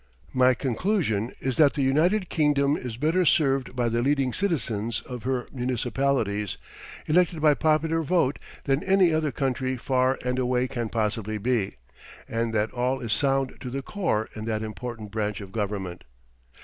My 0.33 0.55
conclusion 0.55 1.31
is 1.39 1.57
that 1.57 1.75
the 1.75 1.83
United 1.83 2.27
Kingdom 2.27 2.75
is 2.75 2.97
better 2.97 3.23
served 3.23 3.75
by 3.75 3.87
the 3.87 4.01
leading 4.01 4.33
citizens 4.33 5.01
of 5.05 5.21
her 5.25 5.45
municipalities, 5.53 6.57
elected 7.05 7.39
by 7.39 7.53
popular 7.53 8.01
vote, 8.01 8.39
than 8.63 8.81
any 8.83 9.13
other 9.13 9.31
country 9.31 9.77
far 9.77 10.17
and 10.25 10.39
away 10.39 10.67
can 10.67 10.89
possibly 10.89 11.37
be; 11.37 11.75
and 12.27 12.51
that 12.51 12.71
all 12.71 12.99
is 12.99 13.13
sound 13.13 13.55
to 13.59 13.69
the 13.69 13.83
core 13.83 14.27
in 14.35 14.45
that 14.45 14.63
important 14.63 15.11
branch 15.11 15.39
of 15.39 15.51
government. 15.51 16.03